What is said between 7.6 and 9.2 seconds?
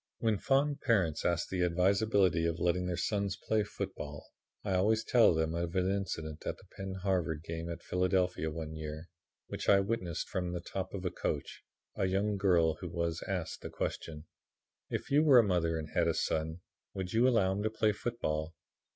at Philadelphia, one year,